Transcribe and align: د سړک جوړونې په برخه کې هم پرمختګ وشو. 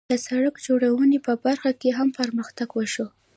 د 0.11 0.13
سړک 0.27 0.55
جوړونې 0.67 1.19
په 1.27 1.33
برخه 1.45 1.71
کې 1.81 1.89
هم 1.97 2.07
پرمختګ 2.19 2.69
وشو. 2.73 3.05